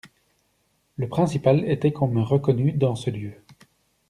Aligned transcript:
Le 0.95 1.07
principal 1.07 1.63
était 1.69 1.93
qu'on 1.93 2.07
me 2.07 2.23
reconnût 2.23 2.71
dans 2.71 2.95
ce 2.95 3.11
lieu. 3.11 3.33